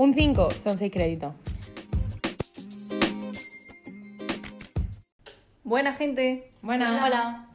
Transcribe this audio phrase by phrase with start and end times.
[0.00, 1.34] Un 5 son 6 créditos.
[5.62, 6.50] Buena gente.
[6.62, 7.02] Buenas.
[7.04, 7.50] Hola.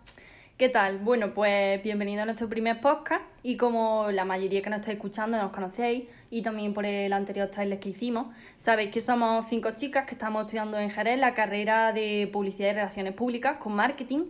[0.55, 0.99] ¿Qué tal?
[0.99, 5.39] Bueno, pues bienvenido a nuestro primer podcast y como la mayoría que nos está escuchando
[5.39, 10.05] nos conocéis y también por el anterior trailer que hicimos, sabéis que somos cinco chicas
[10.05, 14.25] que estamos estudiando en Jerez la carrera de Publicidad y Relaciones Públicas con Marketing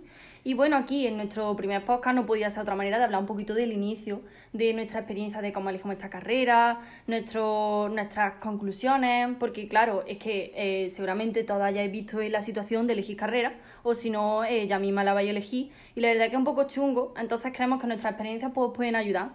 [0.48, 3.26] y bueno, aquí en nuestro primer podcast no podía ser otra manera de hablar un
[3.26, 4.22] poquito del inicio,
[4.54, 10.54] de nuestra experiencia de cómo elegimos esta carrera, nuestro, nuestras conclusiones, porque claro, es que
[10.56, 14.78] eh, seguramente todas hayáis visto la situación de elegir carrera, o si no, eh, ya
[14.78, 17.82] misma la vais a elegir, y la verdad que es un poco chungo, entonces creemos
[17.82, 19.32] que nuestras experiencias pues, pueden ayudar.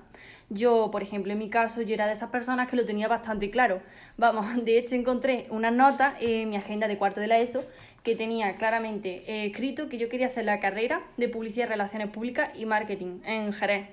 [0.52, 3.50] Yo, por ejemplo, en mi caso, yo era de esas personas que lo tenía bastante
[3.50, 3.80] claro.
[4.16, 7.64] Vamos, de hecho encontré unas notas en mi agenda de cuarto de la ESO
[8.02, 12.50] que tenía claramente eh, escrito que yo quería hacer la carrera de Publicidad, Relaciones Públicas
[12.54, 13.88] y Marketing en Jerez.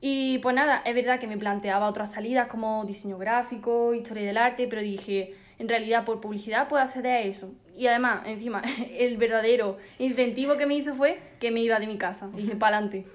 [0.00, 4.36] Y pues nada, es verdad que me planteaba otras salidas como diseño gráfico, historia del
[4.36, 7.50] arte, pero dije, en realidad por publicidad puedo acceder a eso.
[7.76, 8.62] Y además, encima,
[8.98, 12.28] el verdadero incentivo que me hizo fue que me iba de mi casa.
[12.34, 13.06] dije, para adelante.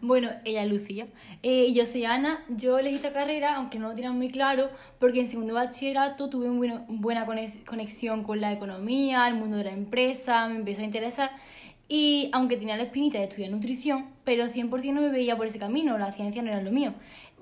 [0.00, 1.06] Bueno, ella es Lucía.
[1.42, 2.44] Eh, yo soy Ana.
[2.48, 6.48] Yo elegí esta carrera, aunque no lo tenía muy claro, porque en segundo bachillerato tuve
[6.48, 7.26] una buena
[7.66, 11.30] conexión con la economía, el mundo de la empresa, me empezó a interesar.
[11.88, 15.58] Y aunque tenía la espinita de estudiar nutrición, pero 100% no me veía por ese
[15.58, 16.94] camino, la ciencia no era lo mío.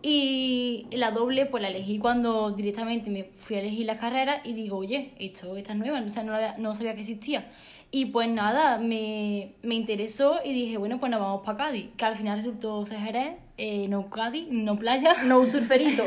[0.02, 4.52] Y la doble, pues la elegí cuando directamente me fui a elegir la carrera y
[4.52, 7.50] digo, oye, esto, esta es nueva, o sea, no, no sabía que existía.
[7.96, 12.04] Y pues nada, me, me interesó y dije, bueno, pues nos vamos para Cádiz, que
[12.04, 15.22] al final resultó ser Jerez, eh, no Cádiz, no playa.
[15.24, 16.04] No un surferito.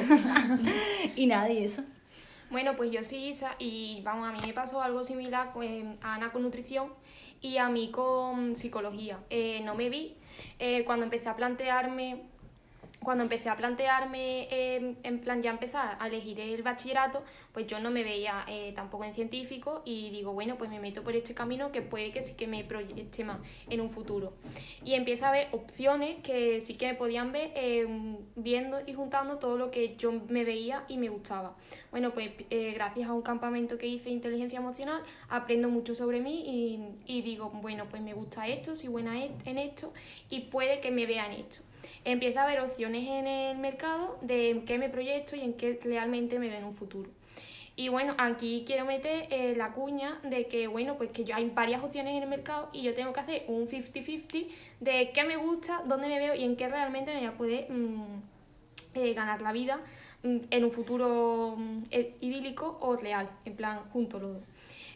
[1.16, 1.82] y nada, y eso.
[2.52, 5.66] Bueno, pues yo soy Isa y vamos, a mí me pasó algo similar con,
[6.04, 6.94] a Ana con nutrición
[7.42, 9.18] y a mí con psicología.
[9.32, 10.16] Eh, no me vi
[10.60, 12.22] eh, cuando empecé a plantearme
[13.02, 17.80] cuando empecé a plantearme, em, en plan ya empezar a elegir el bachillerato, pues yo
[17.80, 21.34] no me veía eh, tampoco en científico y digo, bueno, pues me meto por este
[21.34, 23.40] camino que puede que sí que me proyecte más
[23.70, 24.34] en un futuro.
[24.84, 29.38] Y empiezo a ver opciones que sí que me podían ver em, viendo y juntando
[29.38, 31.56] todo lo que yo me veía y me gustaba.
[31.92, 36.20] Bueno, pues eh, gracias a un campamento que hice de inteligencia emocional, aprendo mucho sobre
[36.20, 39.94] mí y, digo, bueno, pues me gusta esto, soy buena en esto
[40.30, 41.69] y puede que me vean esto
[42.06, 45.80] empieza a haber opciones en el mercado de en qué me proyecto y en qué
[45.84, 47.10] realmente me veo en un futuro.
[47.80, 51.50] Y bueno, aquí quiero meter eh, la cuña de que, bueno, pues que yo hay
[51.50, 54.48] varias opciones en el mercado y yo tengo que hacer un 50-50
[54.82, 57.72] de qué me gusta, dónde me veo y en qué realmente me voy a poder
[57.72, 58.22] mm,
[58.96, 59.80] eh, ganar la vida
[60.24, 64.44] mm, en un futuro mm, eh, idílico o real, en plan, juntos los dos.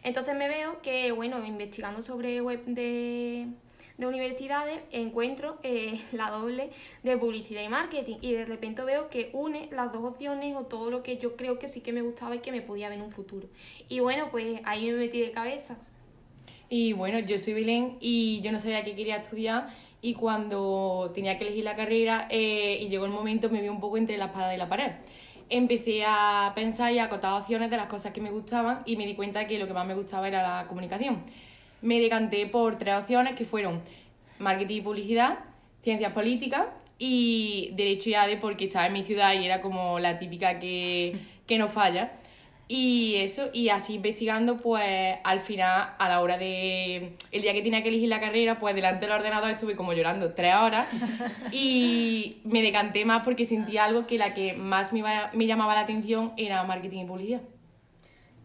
[0.03, 3.47] Entonces me veo que, bueno, investigando sobre web de,
[3.97, 6.69] de universidades encuentro eh, la doble
[7.03, 10.89] de publicidad y marketing y de repente veo que une las dos opciones o todo
[10.89, 13.05] lo que yo creo que sí que me gustaba y que me podía ver en
[13.05, 13.47] un futuro.
[13.89, 15.77] Y bueno, pues ahí me metí de cabeza.
[16.69, 19.69] Y bueno, yo soy Belén y yo no sabía qué quería estudiar
[20.01, 23.79] y cuando tenía que elegir la carrera eh, y llegó el momento me vi un
[23.79, 24.91] poco entre la espada y la pared.
[25.49, 29.05] Empecé a pensar y a acotar opciones de las cosas que me gustaban y me
[29.05, 31.23] di cuenta que lo que más me gustaba era la comunicación
[31.83, 33.81] me decanté por tres opciones que fueron
[34.39, 35.39] marketing y publicidad,
[35.83, 36.65] ciencias políticas
[36.97, 41.17] y derecho y ADE porque estaba en mi ciudad y era como la típica que,
[41.45, 42.13] que no falla.
[42.69, 47.17] Y eso, y así investigando, pues al final, a la hora de.
[47.31, 50.33] El día que tenía que elegir la carrera, pues delante del ordenador estuve como llorando
[50.33, 50.87] tres horas.
[51.51, 55.81] Y me decanté más porque sentía algo que la que más me, me llamaba la
[55.81, 57.41] atención era marketing y publicidad.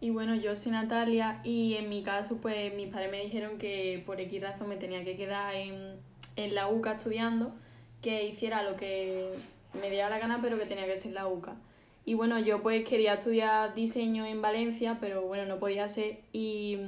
[0.01, 4.03] Y bueno, yo soy Natalia y en mi caso pues mis padres me dijeron que
[4.07, 5.97] por X razón me tenía que quedar en,
[6.37, 7.53] en la UCA estudiando,
[8.01, 9.29] que hiciera lo que
[9.75, 11.57] me diera la gana pero que tenía que ser la UCA.
[12.05, 16.79] Y bueno, yo pues quería estudiar diseño en Valencia, pero bueno, no podía ser y,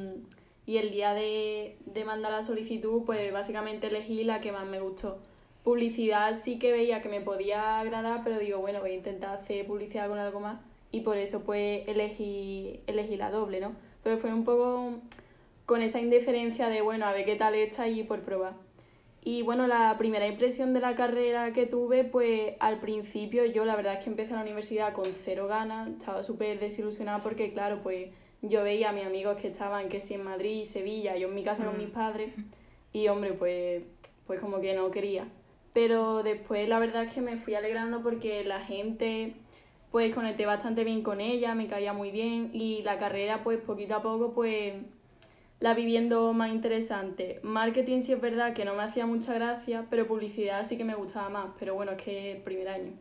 [0.65, 4.79] y el día de, de mandar la solicitud pues básicamente elegí la que más me
[4.79, 5.19] gustó.
[5.65, 9.67] Publicidad sí que veía que me podía agradar, pero digo, bueno, voy a intentar hacer
[9.67, 10.61] publicidad con algo más
[10.91, 13.73] y por eso pues elegí, elegí la doble, ¿no?
[14.03, 14.95] Pero fue un poco
[15.67, 18.55] con esa indiferencia de, bueno, a ver qué tal está y por probar.
[19.23, 23.77] Y bueno, la primera impresión de la carrera que tuve, pues al principio yo la
[23.77, 28.09] verdad es que empecé la universidad con cero ganas, estaba súper desilusionada porque claro, pues
[28.41, 31.45] yo veía a mis amigos que estaban, que sí, en Madrid, Sevilla, yo en mi
[31.45, 31.93] casa con mis mm.
[31.93, 32.33] padres,
[32.93, 33.83] y hombre, pues,
[34.27, 35.29] pues como que no quería.
[35.75, 39.35] Pero después la verdad es que me fui alegrando porque la gente
[39.91, 43.97] pues conecté bastante bien con ella, me caía muy bien y la carrera pues poquito
[43.97, 44.75] a poco pues
[45.59, 47.41] la viviendo más interesante.
[47.43, 50.95] Marketing sí es verdad que no me hacía mucha gracia, pero publicidad sí que me
[50.95, 52.93] gustaba más, pero bueno, es que el primer año.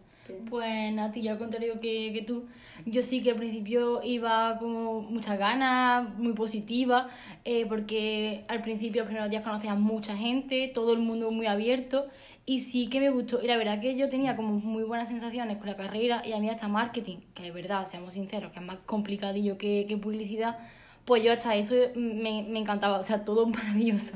[0.49, 2.45] Pues Nati, yo al contrario que, que tú,
[2.85, 7.07] yo sí que al principio iba como muchas ganas, muy positiva,
[7.45, 11.47] eh, porque al principio, los primeros días conocías a mucha gente, todo el mundo muy
[11.47, 12.05] abierto,
[12.49, 13.43] y sí que me gustó.
[13.43, 16.39] Y la verdad que yo tenía como muy buenas sensaciones con la carrera, y a
[16.39, 20.57] mí hasta marketing, que es verdad, seamos sinceros, que es más complicadillo que, que publicidad,
[21.05, 24.15] pues yo hasta eso me, me encantaba, o sea, todo maravilloso.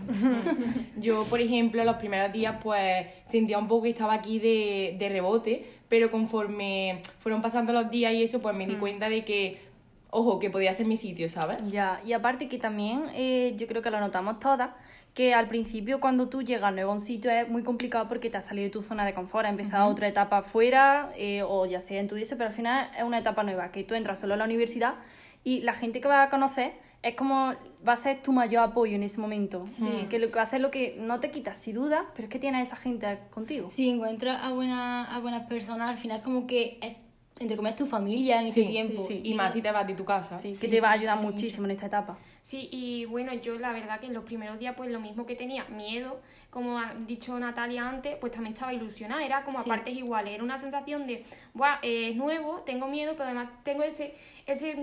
[0.98, 5.10] Yo, por ejemplo, los primeros días, pues sentía un poco que estaba aquí de, de
[5.10, 9.62] rebote, pero conforme fueron pasando los días y eso, pues me di cuenta de que,
[10.10, 11.72] ojo, que podía ser mi sitio, ¿sabes?
[11.72, 14.72] Ya, y aparte que también eh, yo creo que lo notamos todas,
[15.14, 18.38] que al principio cuando tú llegas nuevo a un sitio es muy complicado porque te
[18.38, 21.80] has salido de tu zona de confort, has empezado otra etapa fuera eh, o ya
[21.80, 24.34] sea en tu dice, pero al final es una etapa nueva, que tú entras solo
[24.34, 24.96] a la universidad
[25.44, 26.74] y la gente que vas a conocer
[27.04, 27.54] es como
[27.86, 29.68] va a ser tu mayor apoyo en ese momento.
[29.68, 30.08] Sí.
[30.10, 32.40] Que lo que hace es lo que no te quitas sin duda, pero es que
[32.40, 33.70] tienes a esa gente contigo.
[33.70, 36.96] Si encuentras a, buena, a buenas personas, al final como que es,
[37.40, 39.04] entre comillas, tu familia en ese tiempo.
[39.08, 40.40] sí, Y más si te vas de tu casa.
[40.42, 42.18] Que te va a ayudar muchísimo en esta etapa.
[42.42, 45.36] Sí, y bueno, yo la verdad que en los primeros días, pues lo mismo que
[45.36, 46.20] tenía miedo,
[46.50, 50.44] como ha dicho Natalia antes, pues también estaba ilusionada, era como a partes iguales, era
[50.44, 54.16] una sensación de, Buah, eh, es nuevo, tengo miedo, pero además tengo ese,
[54.46, 54.76] ese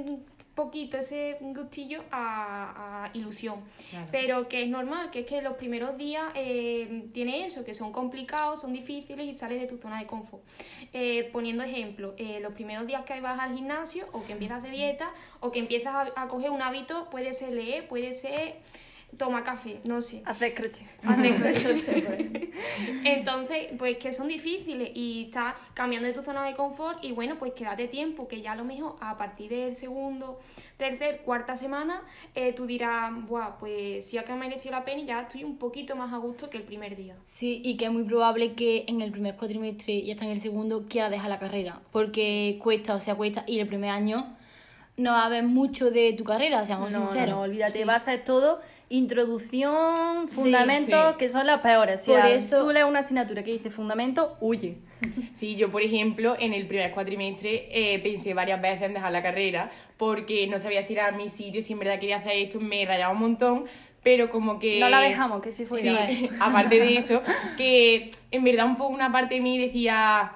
[0.54, 3.62] poquito, ese gustillo a, a ilusión.
[3.90, 4.06] Claro.
[4.10, 7.92] Pero que es normal, que es que los primeros días eh, tiene eso, que son
[7.92, 10.42] complicados, son difíciles y sales de tu zona de confort.
[10.92, 14.70] Eh, poniendo ejemplo, eh, los primeros días que vas al gimnasio o que empiezas de
[14.70, 15.10] dieta
[15.40, 18.56] o que empiezas a, a coger un hábito, puede ser leer, puede ser
[19.16, 20.22] toma café, no sé.
[20.24, 20.86] Hacer crochet.
[21.04, 22.50] Hacer crochet.
[23.04, 27.36] Entonces, pues que son difíciles y estás cambiando de tu zona de confort y bueno,
[27.38, 30.40] pues quédate tiempo, que ya a lo mejor a partir del segundo,
[30.76, 32.02] tercer, cuarta semana,
[32.34, 35.56] eh, tú dirás, Buah, pues sí ha que mereció la pena y ya estoy un
[35.58, 37.16] poquito más a gusto que el primer día.
[37.24, 40.40] Sí, y que es muy probable que en el primer cuatrimestre y hasta en el
[40.40, 44.36] segundo quiera dejar la carrera, porque cuesta, o sea, cuesta, y el primer año
[44.96, 47.34] no va a haber mucho de tu carrera, seamos No, no, sinceros.
[47.36, 47.84] no, olvídate, Sí.
[47.84, 48.60] va a ser todo
[48.90, 51.18] introducción, fundamentos, sí.
[51.18, 52.02] que son las peores.
[52.02, 54.76] Si Por a- eso- tú lees una asignatura que dice fundamento, huye.
[55.32, 59.22] Sí, yo por ejemplo en el primer cuatrimestre eh, pensé varias veces en dejar la
[59.22, 62.84] carrera porque no sabía si era mi sitio, si en verdad quería hacer esto, me
[62.84, 63.64] rayaba un montón,
[64.02, 64.80] pero como que...
[64.80, 67.22] No la dejamos, que sí fue Sí, aparte de eso,
[67.56, 70.32] que en verdad un poco una parte de mí decía,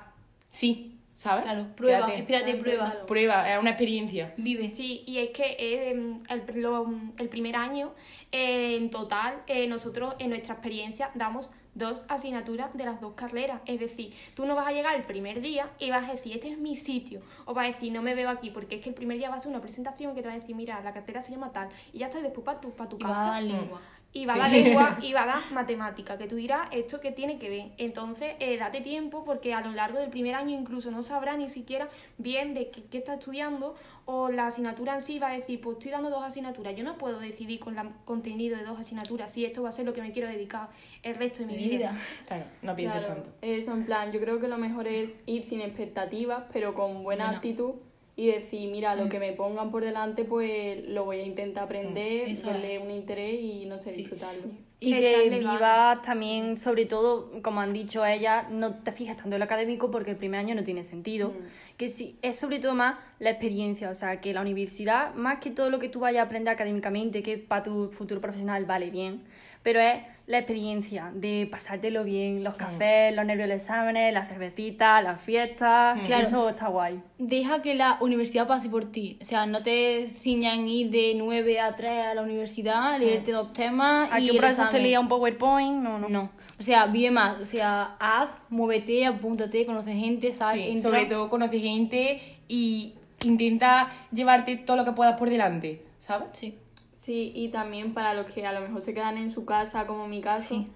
[0.49, 0.94] sí,
[1.25, 1.45] ¿sabes?
[1.45, 2.21] Claro, prueba, Quédate.
[2.21, 4.35] espérate, prueba, Prueba, es una experiencia.
[4.37, 4.69] vive.
[4.69, 5.91] Sí, y es que eh,
[6.29, 7.93] el, lo- el primer año,
[8.31, 13.61] eh, en total, eh, nosotros en nuestra experiencia damos dos asignaturas de las dos carreras.
[13.67, 16.51] Es decir, tú no vas a llegar el primer día y vas a decir, este
[16.53, 17.21] es mi sitio.
[17.47, 19.37] O vas a decir, no me veo aquí, porque es que el primer día va
[19.37, 21.69] a ser una presentación que te va a decir, mira, la cartera se llama tal.
[21.93, 23.31] Y ya está, y después para tu, para tu Y va a casa.
[23.33, 23.81] dar lengua.
[24.17, 24.41] Y va a Sí.
[24.43, 27.73] dar lengua y va a dar matemática, que tú dirás esto que tiene que ver.
[27.79, 31.51] Entonces, eh, date tiempo porque a lo largo del primer año incluso no sabrás ni
[31.51, 33.75] siquiera bien de qué, qué está estudiando
[34.07, 36.77] o la asignatura en sí va a decir, pues estoy dando dos asignaturas.
[36.77, 39.85] Yo no puedo decidir con el contenido de dos asignaturas si esto va a ser
[39.85, 40.69] lo que me quiero dedicar
[41.03, 41.91] el resto de mi Mi vida.
[41.91, 42.01] vida.
[42.29, 43.31] Claro, no pienses Claro, tanto.
[43.43, 47.25] eso en plan, yo creo que lo mejor es ir sin expectativas, pero con buena
[47.25, 47.37] Buena.
[47.39, 47.73] actitud
[48.17, 52.29] y decir, mira, lo que me pongan por delante, pues lo voy a intentar aprender,
[52.29, 53.99] Eso verle un interés y no sé, Sí.
[53.99, 54.43] disfrutarlo.
[54.81, 59.39] Y que vivas también, sobre todo, como han dicho ellas, no te fijas tanto en
[59.39, 61.33] lo académico porque el primer año no tiene sentido.
[61.79, 65.51] Que sí, es sobre todo más la experiencia, o sea, que la universidad, más que
[65.51, 69.23] todo lo que tú vayas a aprender académicamente, que para tu futuro profesional vale bien,
[69.65, 75.03] pero es la experiencia de pasártelo bien, los cafés, los nervios de exámenes, las cervecitas,
[75.05, 76.23] las fiestas, Claro.
[76.27, 77.03] eso está guay.
[77.19, 79.19] Deja que la universidad pase por ti.
[79.21, 83.53] O sea, no te ciñan ir de 9 a 3 a la universidad, leerte dos
[83.53, 86.09] temas Aquí y profesor te lía un PowerPoint, no, no.
[86.09, 86.31] No.
[86.59, 87.41] O sea, vive más.
[87.41, 90.83] O sea, haz, muévete, apúntate, conoce gente, sal, Sí, entra.
[90.91, 92.95] sobre todo conoce gente y
[93.25, 96.29] intenta llevarte todo lo que puedas por delante, ¿sabes?
[96.33, 96.57] Sí.
[97.05, 100.09] Sí, y también para los que a lo mejor se quedan en su casa, como
[100.09, 100.69] mi caso, Sí.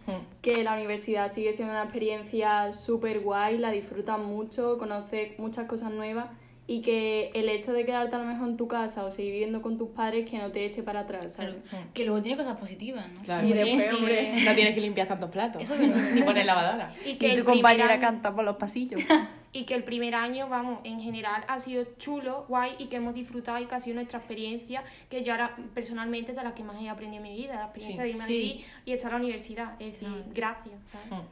[0.42, 5.90] que la universidad sigue siendo una experiencia súper guay, la disfrutas mucho, conoces muchas cosas
[5.90, 6.26] nuevas
[6.66, 9.62] y que el hecho de quedarte a lo mejor en tu casa o seguir viviendo
[9.62, 11.54] con tus padres que no te eche para atrás, ¿sabes?
[11.94, 13.22] Que luego tiene cosas positivas, ¿no?
[13.22, 13.40] Claro.
[13.46, 13.94] Sí, Sí, después, sí.
[13.96, 14.32] hombre.
[14.44, 15.62] No tienes que limpiar tantos platos.
[15.62, 16.10] Eso es verdad.
[16.12, 16.92] Ni poner lavadora.
[17.06, 19.00] Y que, tu compañera canta por los pasillos.
[19.58, 23.14] y que el primer año, vamos, en general ha sido chulo, guay y que hemos
[23.14, 26.62] disfrutado y que ha sido nuestra experiencia, que yo ahora personalmente es de las que
[26.62, 28.08] más he aprendido en mi vida, la experiencia Sí.
[28.08, 28.32] de irme a Sí.
[28.34, 29.72] vivir y estar a la universidad.
[29.80, 30.74] Es decir, gracias.
[30.92, 31.06] ¿sabes?
[31.24, 31.26] Mm.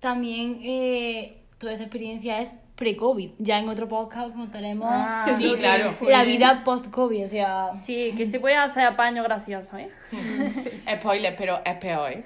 [0.00, 3.30] También eh, toda esta experiencia es pre-COVID.
[3.38, 5.90] Ya en otro podcast contaremos Ah, Sí, claro.
[6.08, 7.24] la vida post-COVID.
[7.24, 9.88] O sea, Sí, que se puede hacer apaños graciosos, ¿eh?
[11.00, 12.24] Spoiler, pero es peor, ¿eh?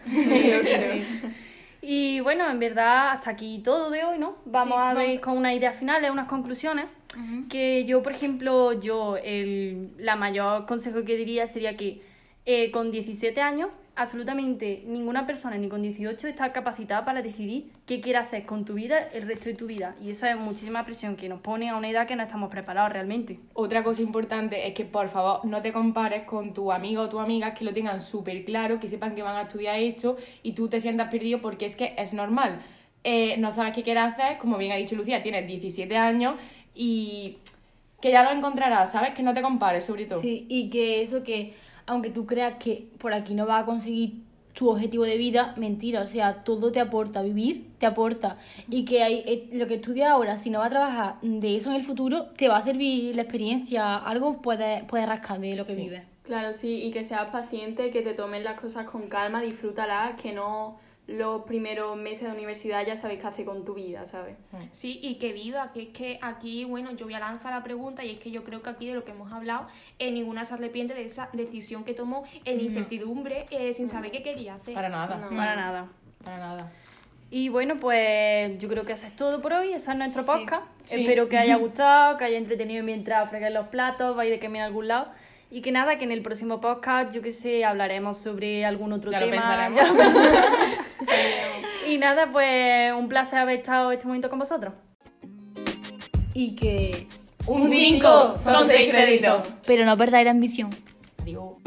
[1.83, 4.37] Y bueno, en verdad, hasta aquí todo de hoy, ¿no?
[4.45, 6.87] Vamos Sí, a ver vamos- con unas ideas finales, unas conclusiones.
[7.49, 12.03] Que yo, por ejemplo, yo, el la mayor consejo que diría sería que
[12.47, 13.71] eh, con 17 años,
[14.01, 18.75] absolutamente ninguna persona, ni con 18, está capacitada para decidir qué quiere hacer con tu
[18.75, 19.95] vida el resto de tu vida.
[20.01, 22.93] Y eso es muchísima presión que nos pone a una edad que no estamos preparados
[22.93, 23.39] realmente.
[23.53, 27.21] Otra cosa importante es que por favor no te compares con tu amigo o tu
[27.21, 30.69] amiga que lo tengan súper claro, que sepan que van a estudiar esto y tú
[30.69, 32.59] te sientas perdido porque es que es normal.
[33.05, 36.37] Eh, no sabes qué quieres hacer, como bien ha dicho Lucía, tienes 17 años
[36.75, 37.37] y
[38.01, 39.11] que ya lo encontrarás, ¿sabes?
[39.11, 40.23] Que no te compares sobre todo.
[40.23, 41.55] Sí, y que eso que,
[41.91, 44.15] aunque tú creas que por aquí no vas a conseguir
[44.55, 48.37] tu objetivo de vida, mentira, o sea, todo te aporta, vivir te aporta.
[48.69, 51.71] Y que hay, eh, lo que estudias ahora, si no vas a trabajar de eso
[51.71, 55.65] en el futuro, te va a servir la experiencia, algo puedes, puedes rascar de lo
[55.67, 55.81] que Sí.
[55.83, 56.03] vives.
[56.25, 60.33] Claro, sí, y que seas paciente, que te tomes las cosas con calma, disfrútalas, que
[60.33, 60.79] no
[61.11, 64.37] los primeros meses de universidad ya sabes qué hacer con tu vida, ¿sabes?
[64.73, 68.05] Sí, y que viva, que es que aquí, bueno, yo voy a lanzar la pregunta
[68.05, 69.67] y es que yo creo que aquí de lo que hemos hablado,
[69.99, 74.23] eh, ninguna se arrepiente de esa decisión que tomó en incertidumbre, eh, sin saber qué
[74.23, 74.73] quería hacer.
[74.75, 75.17] Para nada.
[75.17, 75.37] No.
[75.37, 75.89] Para nada.
[76.25, 76.73] Para nada.
[77.33, 79.73] Y bueno, pues yo creo que eso es todo por hoy.
[79.73, 80.29] Ese es nuestro Sí.
[80.29, 80.65] podcast.
[80.85, 81.01] Sí.
[81.03, 84.67] Espero que haya gustado, que haya entretenido mientras fregáis los platos, vais de camino a
[84.67, 85.09] algún lado.
[85.53, 89.11] Y que nada, que en el próximo podcast, yo que sé, hablaremos sobre algún otro
[89.11, 89.43] Ya lo tema.
[89.43, 89.81] pensaremos.
[89.83, 90.47] ya lo pensaremos.
[91.87, 94.75] y nada, pues un placer haber estado este momento con vosotros.
[96.35, 97.07] Y que...
[97.47, 99.49] Un 5 son 6 créditos.
[99.67, 100.71] Pero no perdáis la ambición.
[101.25, 101.60] Digo.